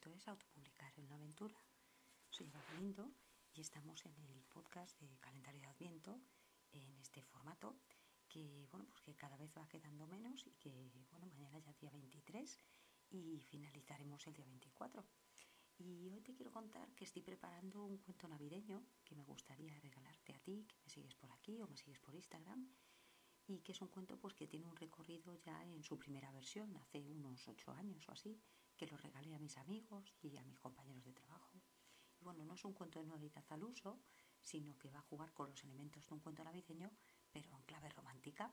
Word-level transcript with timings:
Esto 0.00 0.14
es 0.14 0.28
Autopublicar 0.28 0.90
en 0.96 1.04
una 1.04 1.16
aventura. 1.16 1.54
Soy 2.30 2.46
Eva 2.46 2.62
Galindo 2.72 3.12
y 3.52 3.60
estamos 3.60 4.02
en 4.06 4.18
el 4.30 4.42
podcast 4.44 4.98
de 4.98 5.18
Calendario 5.18 5.60
de 5.60 5.66
Adviento 5.66 6.18
en 6.72 6.96
este 7.00 7.20
formato 7.20 7.76
que, 8.26 8.66
bueno, 8.70 8.86
pues 8.86 9.02
que 9.02 9.14
cada 9.14 9.36
vez 9.36 9.52
va 9.54 9.68
quedando 9.68 10.06
menos 10.06 10.46
y 10.46 10.52
que, 10.52 11.04
bueno, 11.10 11.26
mañana 11.26 11.58
ya 11.58 11.74
día 11.74 11.90
23 11.90 12.58
y 13.10 13.42
finalizaremos 13.42 14.26
el 14.26 14.32
día 14.32 14.46
24. 14.46 15.04
Y 15.76 16.08
hoy 16.08 16.22
te 16.22 16.32
quiero 16.32 16.50
contar 16.50 16.94
que 16.94 17.04
estoy 17.04 17.20
preparando 17.20 17.84
un 17.84 17.98
cuento 17.98 18.26
navideño 18.26 18.82
que 19.04 19.14
me 19.14 19.24
gustaría 19.24 19.78
regalarte 19.80 20.32
a 20.32 20.38
ti, 20.38 20.64
que 20.66 20.76
me 20.82 20.88
sigues 20.88 21.14
por 21.14 21.30
aquí 21.30 21.60
o 21.60 21.68
me 21.68 21.76
sigues 21.76 22.00
por 22.00 22.14
Instagram 22.14 22.66
y 23.46 23.60
que 23.60 23.72
es 23.72 23.82
un 23.82 23.88
cuento 23.88 24.16
pues 24.18 24.32
que 24.32 24.46
tiene 24.46 24.66
un 24.66 24.76
recorrido 24.76 25.34
ya 25.42 25.62
en 25.62 25.82
su 25.82 25.98
primera 25.98 26.32
versión, 26.32 26.74
hace 26.78 27.06
unos 27.10 27.46
ocho 27.48 27.72
años 27.72 28.08
o 28.08 28.12
así, 28.12 28.40
que 28.80 28.86
lo 28.86 28.96
regalé 28.96 29.34
a 29.34 29.38
mis 29.38 29.58
amigos 29.58 30.14
y 30.22 30.38
a 30.38 30.42
mis 30.42 30.58
compañeros 30.58 31.04
de 31.04 31.12
trabajo. 31.12 31.60
Y 32.18 32.24
bueno, 32.24 32.46
no 32.46 32.54
es 32.54 32.64
un 32.64 32.72
cuento 32.72 32.98
de 32.98 33.04
novedad 33.04 33.44
al 33.50 33.62
uso, 33.62 34.00
sino 34.40 34.78
que 34.78 34.88
va 34.88 35.00
a 35.00 35.02
jugar 35.02 35.34
con 35.34 35.50
los 35.50 35.62
elementos 35.64 36.08
de 36.08 36.14
un 36.14 36.20
cuento 36.20 36.42
navideño, 36.42 36.90
pero 37.30 37.54
en 37.54 37.62
clave 37.64 37.90
romántica. 37.90 38.50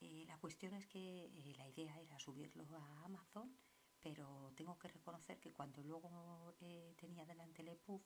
Eh, 0.00 0.24
la 0.26 0.36
cuestión 0.38 0.74
es 0.74 0.88
que 0.88 1.26
eh, 1.26 1.54
la 1.56 1.68
idea 1.68 2.00
era 2.00 2.18
subirlo 2.18 2.66
a 2.76 3.04
Amazon, 3.04 3.56
pero 4.00 4.52
tengo 4.56 4.76
que 4.76 4.88
reconocer 4.88 5.38
que 5.38 5.52
cuando 5.52 5.84
luego 5.84 6.56
eh, 6.60 6.92
tenía 6.98 7.24
delante 7.24 7.62
el 7.62 7.68
EPUB, 7.68 8.02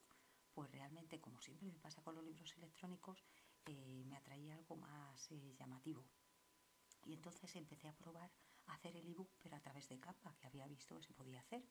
pues 0.53 0.69
realmente, 0.69 1.19
como 1.19 1.41
siempre 1.41 1.67
me 1.67 1.79
pasa 1.79 2.03
con 2.03 2.13
los 2.13 2.23
libros 2.23 2.55
electrónicos, 2.57 3.23
me 3.65 4.15
atraía 4.15 4.53
algo 4.55 4.75
más 4.75 5.29
llamativo. 5.57 6.05
Y 7.05 7.13
entonces 7.13 7.55
empecé 7.55 7.87
a 7.87 7.95
probar 7.95 8.31
hacer 8.73 8.95
el 8.95 9.07
ebook, 9.07 9.29
pero 9.39 9.55
a 9.55 9.59
través 9.59 9.87
de 9.89 9.99
Canva, 9.99 10.35
que 10.37 10.47
había 10.47 10.67
visto 10.67 10.95
que 10.95 11.03
se 11.03 11.13
podía 11.13 11.39
hacer, 11.39 11.63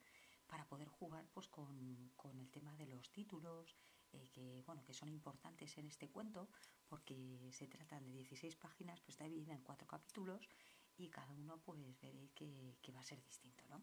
para 0.46 0.66
poder 0.66 0.88
jugar 0.88 1.28
pues 1.32 1.48
con, 1.48 2.12
el 2.40 2.50
tema 2.50 2.74
de 2.76 2.86
los 2.86 3.10
títulos, 3.12 3.76
eh, 4.12 4.28
que 4.32 4.62
bueno, 4.66 4.82
que 4.84 4.94
son 4.94 5.08
importantes 5.10 5.76
en 5.78 5.86
este 5.86 6.08
cuento, 6.08 6.48
porque 6.88 7.50
se 7.52 7.68
tratan 7.68 8.04
de 8.04 8.12
16 8.12 8.56
páginas, 8.56 9.00
pero 9.00 9.12
está 9.12 9.24
dividida 9.24 9.54
en 9.54 9.62
cuatro 9.62 9.86
capítulos, 9.86 10.48
y 10.96 11.08
cada 11.10 11.32
uno 11.34 11.58
pues 11.58 11.80
veréis 12.00 12.32
que, 12.32 12.92
va 12.94 13.00
a 13.00 13.04
ser 13.04 13.22
distinto, 13.22 13.64
¿no? 13.68 13.82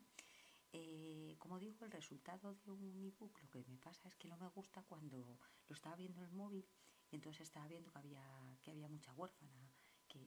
Eh, 0.73 1.36
como 1.39 1.59
digo, 1.59 1.86
el 1.86 1.92
resultado 1.92 2.56
de 2.56 2.72
un 2.72 3.02
ebook 3.06 3.39
lo 3.42 3.50
que 3.50 3.64
me 3.64 3.78
pasa 3.78 4.09
es 4.09 4.16
que 4.16 4.28
no 4.28 4.36
me 4.38 4.50
gusta 4.50 4.84
cuando 4.84 5.39
lo 5.67 5.73
estaba 5.73 5.95
viendo 5.95 6.20
en 6.20 6.28
el 6.28 6.34
móvil 6.34 6.67
y 7.11 7.16
entonces 7.16 7.44
estaba 7.44 7.67
viendo 7.67 7.92
que 7.92 8.00
había, 8.00 8.58
que 8.61 8.72
había 8.72 8.89
mucha 8.89 9.14
huérfana, 9.14 9.72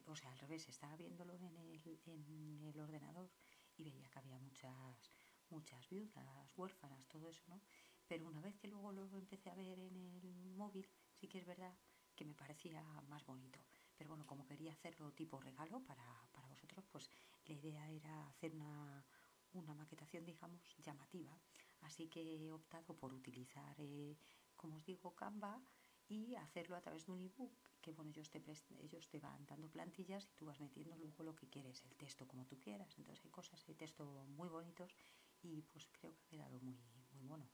o 0.07 0.17
sea, 0.17 0.31
al 0.31 0.39
revés, 0.39 0.69
estaba 0.69 0.97
viéndolo 0.97 1.35
en 1.35 1.45
el, 1.45 2.01
en 2.07 2.65
el 2.65 2.81
ordenador 2.81 3.31
y 3.77 3.85
veía 3.85 4.09
que 4.11 4.19
había 4.19 4.39
muchas, 4.39 5.11
muchas 5.51 5.89
viudas, 5.89 6.53
huérfanas, 6.57 7.07
todo 7.09 7.29
eso, 7.29 7.43
¿no? 7.49 7.61
Pero 8.07 8.27
una 8.27 8.41
vez 8.41 8.57
que 8.57 8.69
luego 8.69 8.93
lo 8.93 9.19
empecé 9.19 9.51
a 9.51 9.55
ver 9.55 9.69
en 9.69 9.81
el 9.81 10.53
móvil, 10.57 10.89
sí 11.13 11.29
que 11.29 11.39
es 11.39 11.47
verdad 11.47 11.75
que 12.17 12.25
me 12.25 12.35
parecía 12.35 12.83
más 13.09 13.25
bonito. 13.25 13.61
Pero 13.97 14.09
bueno, 14.11 14.27
como 14.27 14.47
quería 14.47 14.73
hacerlo 14.73 15.13
tipo 15.13 15.39
regalo 15.41 15.85
para, 15.85 16.29
para 16.33 16.49
vosotros, 16.49 16.85
pues 16.91 17.11
la 17.47 17.55
idea 17.55 17.89
era 17.91 18.27
hacer 18.29 18.55
una, 18.55 19.05
una 19.53 19.75
maquetación, 19.75 20.25
digamos, 20.25 20.61
llamativa. 20.79 21.39
Así 21.83 22.09
que 22.09 22.47
he 22.47 22.53
optado 22.53 22.97
por 22.97 23.13
utilizar, 23.15 23.75
eh, 23.79 24.17
como 24.57 24.77
os 24.77 24.85
digo, 24.85 25.15
Canva 25.15 25.61
y 26.09 26.35
hacerlo 26.37 26.77
a 26.77 26.81
través 26.81 27.07
de 27.07 27.13
un 27.13 27.21
ebook 27.21 27.53
que 27.81 27.93
bueno 27.93 28.11
ellos 28.11 28.31
te 28.31 28.43
ellos 28.81 29.09
te 29.09 29.21
van 29.21 29.47
dando 29.47 29.69
plantillas 29.71 30.27
y 30.27 30.35
tú 30.37 30.47
vas 30.47 30.61
metiendo 30.61 30.97
luego 30.97 31.23
lo 31.23 31.35
que 31.37 31.49
quieres 31.49 31.85
el 31.85 31.95
texto 31.97 32.27
como 32.27 32.47
tú 32.47 32.59
quieras. 32.59 32.97
Entonces 32.99 33.25
hay 33.25 33.31
cosas 33.31 33.65
de 33.67 33.75
texto 33.75 34.05
muy 34.29 34.49
bonitos 34.49 34.95
y 35.43 35.63
pues 35.63 35.89
creo 35.93 36.15
que 36.15 36.25
ha 36.25 36.29
quedado 36.29 36.59
muy 36.61 36.79
muy 37.13 37.27
bueno 37.27 37.49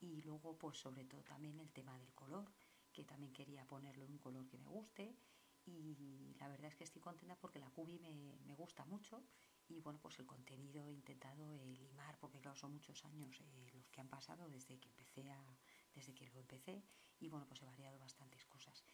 y 0.00 0.22
luego 0.22 0.58
pues 0.58 0.78
sobre 0.78 1.04
todo 1.04 1.22
también 1.22 1.58
el 1.58 1.72
tema 1.72 1.98
del 1.98 2.12
color 2.14 2.52
que 2.92 3.04
también 3.04 3.32
quería 3.32 3.66
ponerlo 3.66 4.04
en 4.04 4.12
un 4.12 4.18
color 4.18 4.46
que 4.46 4.58
me 4.58 4.66
guste. 4.66 5.14
Y 5.66 6.34
la 6.38 6.48
verdad 6.48 6.68
es 6.68 6.76
que 6.76 6.84
estoy 6.84 7.02
contenta 7.02 7.36
porque 7.36 7.58
la 7.58 7.68
cubi 7.70 7.98
me, 7.98 8.38
me 8.46 8.54
gusta 8.54 8.84
mucho. 8.84 9.22
Y 9.68 9.80
bueno 9.80 9.98
pues 10.00 10.18
el 10.18 10.26
contenido 10.26 10.86
he 10.86 10.92
intentado 10.92 11.56
eh, 11.56 11.76
limar 11.76 12.16
porque 12.18 12.40
claro 12.40 12.56
son 12.56 12.72
muchos 12.72 13.04
años 13.04 13.40
eh, 13.40 13.66
los 13.74 13.88
que 13.90 14.00
han 14.00 14.08
pasado 14.08 14.48
desde 14.48 14.78
que 14.78 14.88
empecé 14.88 15.28
a 15.30 15.58
desde 15.96 16.14
que 16.14 16.26
lo 16.30 16.38
empecé 16.38 16.84
y 17.18 17.28
bueno 17.28 17.46
pues 17.46 17.62
he 17.62 17.66
variado 17.66 17.98
bastantes 17.98 18.44
cosas 18.46 18.84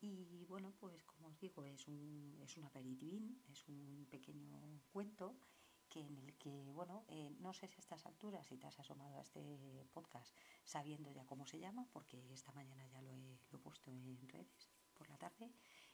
y 0.00 0.44
bueno 0.44 0.72
pues 0.78 1.02
como 1.04 1.28
os 1.28 1.38
digo 1.40 1.64
es 1.64 1.88
un 1.88 2.38
es 2.40 2.56
un 2.56 2.64
aperitivín 2.64 3.42
es 3.48 3.66
un 3.68 4.06
pequeño 4.10 4.82
cuento 4.92 5.36
que 5.88 6.00
en 6.00 6.16
el 6.18 6.36
que 6.36 6.72
bueno 6.72 7.04
eh, 7.08 7.30
no 7.40 7.52
sé 7.52 7.66
si 7.66 7.76
a 7.76 7.80
estas 7.80 8.06
alturas 8.06 8.46
si 8.46 8.56
te 8.58 8.66
has 8.66 8.78
asomado 8.78 9.16
a 9.18 9.22
este 9.22 9.86
podcast 9.92 10.36
sabiendo 10.64 11.10
ya 11.10 11.24
cómo 11.24 11.46
se 11.46 11.58
llama 11.58 11.88
porque 11.92 12.32
esta 12.32 12.52
mañana 12.52 12.86
ya 12.86 13.02
lo 13.02 13.10
he, 13.10 13.38
lo 13.50 13.58
he 13.58 13.62
puesto 13.62 13.90
en 13.90 14.28
redes 14.28 14.70
por 14.94 15.08
la 15.08 15.18
tarde 15.18 15.50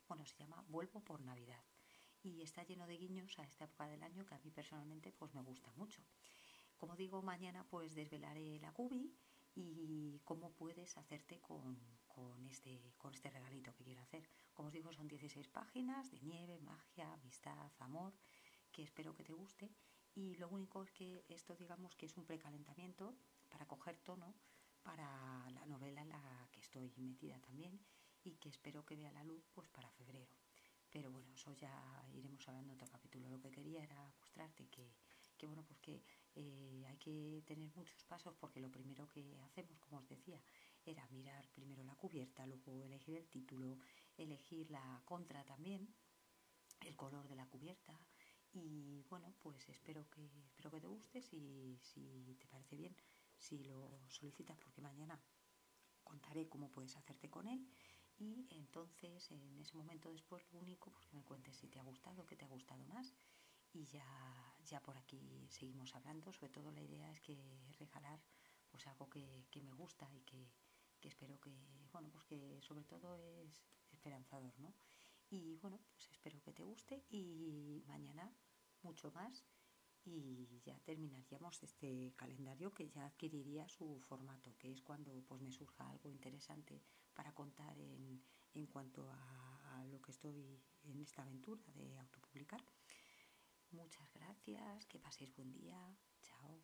bueno 0.09 0.27
se 0.27 0.37
llama 0.37 0.65
vuelvo 0.69 1.01
por 1.01 1.21
navidad 1.23 1.65
y 2.27 2.43
está 2.43 2.65
lleno 2.65 2.87
de 2.87 2.99
guiños 2.99 3.39
a 3.39 3.45
esta 3.45 3.65
época 3.65 3.87
del 3.87 4.03
año 4.03 4.27
que 4.27 4.35
a 4.35 4.39
mí 4.39 4.51
personalmente 4.51 5.13
pues 5.13 5.33
me 5.35 5.43
gusta 5.43 5.73
mucho. 5.77 6.03
Como 6.77 6.97
digo, 6.97 7.23
mañana 7.23 7.65
pues 7.69 7.95
desvelaré 7.95 8.59
la 8.59 8.73
cubi 8.73 9.15
y 9.57 10.21
cómo 10.25 10.53
puedes 10.53 10.97
hacerte 10.99 11.41
con, 11.41 11.79
este, 12.49 12.93
con 12.99 13.15
este 13.15 13.31
regalito 13.31 13.75
que 13.75 13.85
quiero 13.85 14.03
hacer. 14.03 14.29
Como 14.53 14.69
os 14.69 14.75
digo, 14.75 14.93
son 14.93 15.09
16 15.09 15.49
páginas 15.49 16.11
de 16.11 16.21
nieve, 16.21 16.61
magia, 16.61 17.13
amistad, 17.15 17.73
amor, 17.79 18.13
que 18.71 18.83
espero 18.83 19.15
que 19.15 19.25
te 19.25 19.33
guste. 19.33 19.75
Y 20.15 20.35
lo 20.37 20.49
único 20.49 20.83
es 20.83 20.91
que 20.93 21.25
esto 21.29 21.57
digamos 21.57 21.97
que 21.97 22.07
es 22.07 22.17
un 22.17 22.27
precalentamiento 22.27 23.17
para 23.49 23.67
coger 23.67 23.99
tono 23.99 24.35
para 24.83 25.51
la 25.51 25.67
novela 25.67 26.03
en 26.03 26.11
la 26.11 26.49
que 26.53 26.61
estoy 26.61 26.93
metida 26.97 27.41
también 27.41 27.81
y 28.23 28.37
que 28.37 28.51
espero 28.51 28.85
que 28.85 28.95
vea 28.95 29.11
la 29.11 29.25
luz 29.25 29.45
pues 29.53 29.69
para 29.71 29.91
febrero. 29.91 30.37
Pero 30.91 31.11
bueno, 31.11 31.33
eso 31.33 31.53
ya 31.53 32.07
iremos 32.15 32.47
hablando 32.49 32.73
en 32.73 32.77
otro 32.77 32.89
capítulo. 32.89 33.29
Lo 33.29 33.41
que 33.41 33.51
quería 33.51 33.83
era 33.83 34.13
mostrarte 34.21 34.69
que, 34.69 34.95
que 35.37 35.47
bueno, 35.47 35.65
pues 35.65 35.79
que 35.81 36.03
eh, 36.37 36.85
hay 36.87 36.97
que 36.99 37.43
tener 37.47 37.71
muchos 37.75 38.05
pasos 38.05 38.35
porque 38.39 38.61
lo 38.61 38.71
primero 38.71 39.09
que 39.09 39.41
hacemos, 39.41 39.79
como 39.81 39.99
os 39.99 40.09
decía, 40.09 40.41
era 40.85 41.07
mirar 41.09 41.49
primero 41.55 41.83
la 41.83 41.97
cubierta, 41.97 42.47
luego 42.47 42.85
elegir 42.85 43.17
el 43.17 43.27
título, 43.29 43.79
elegir 44.17 44.71
la 44.71 45.03
contra 45.05 45.45
también, 45.45 45.89
el 46.81 46.97
color 46.97 47.27
de 47.29 47.37
la 47.37 47.47
cubierta. 47.47 47.99
Y 48.53 49.03
bueno, 49.11 49.35
pues 49.43 49.69
espero 49.69 50.09
que, 50.11 50.25
espero 50.47 50.71
que 50.71 50.81
te 50.81 50.87
guste, 50.87 51.23
si, 51.23 51.79
si 51.83 52.37
te 52.39 52.47
parece 52.47 52.77
bien, 52.77 52.97
si 53.39 53.65
lo 53.65 53.91
solicitas 54.09 54.57
porque 54.59 54.81
mañana 54.81 55.21
contaré 56.05 56.49
cómo 56.49 56.71
puedes 56.71 56.97
hacerte 56.97 57.29
con 57.29 57.49
él. 57.49 57.67
Y 58.19 58.47
entonces 58.51 59.31
en 59.31 59.59
ese 59.59 59.77
momento 59.77 60.11
después 60.11 60.43
lo 60.53 60.61
único 60.61 60.91
pues 60.91 61.07
que 61.07 61.17
me 61.17 61.25
cuentes 61.25 61.57
si 61.57 61.69
te 61.69 61.79
ha 61.79 61.83
gustado, 61.83 62.27
qué 62.27 62.37
te 62.37 62.45
ha 62.45 62.49
gustado 62.49 62.85
más. 62.87 63.15
Y 63.73 63.85
ya, 63.87 64.46
ya 64.67 64.81
por 64.81 64.97
aquí 64.97 65.47
seguimos 65.51 65.95
hablando, 65.95 66.33
sobre 66.33 66.53
todo 66.53 66.71
la 66.73 66.83
idea 66.83 67.11
es 67.11 67.21
que 67.21 67.37
regalar 67.79 68.21
pues 68.71 68.87
algo 68.87 69.09
que, 69.09 69.47
me 69.63 69.73
gusta 69.73 70.09
y 70.15 70.21
que, 70.23 70.51
que, 71.01 71.09
espero 71.09 71.41
que, 71.41 71.51
bueno, 71.93 72.11
pues 72.11 72.25
que 72.25 72.61
sobre 72.61 72.85
todo 72.85 73.17
es 73.17 73.65
esperanzador, 73.93 74.59
¿no? 74.59 74.75
Y 75.31 75.57
bueno, 75.57 75.81
pues 75.91 76.09
espero 76.11 76.41
que 76.43 76.53
te 76.53 76.63
guste 76.63 77.05
y 77.09 77.83
mañana 77.87 78.31
mucho 78.83 79.11
más 79.13 79.45
y 80.05 80.61
ya 80.65 80.79
terminaríamos 80.81 81.63
este 81.63 82.13
calendario 82.17 82.73
que 82.73 82.89
ya 82.89 83.07
adquiriría 83.07 83.69
su 83.69 83.99
formato, 84.01 84.57
que 84.59 84.71
es 84.71 84.81
cuando 84.83 85.13
pues 85.27 85.41
me 85.41 85.51
surja 85.51 85.89
algo 85.91 86.11
interesante 86.11 86.81
para 87.15 87.33
contar 87.33 87.77
en, 87.81 88.23
en 88.55 88.67
cuanto 88.67 89.09
a, 89.11 89.85
lo 89.91 90.01
que 90.01 90.11
estoy 90.11 90.59
en 90.85 91.01
esta 91.03 91.23
aventura 91.23 91.63
de 91.75 91.99
autopublicar. 91.99 92.61
Muchas 93.71 94.13
gracias, 94.13 94.87
que 94.87 94.99
paséis 94.99 95.33
buen 95.37 95.53
día, 95.53 95.97
chao. 96.23 96.63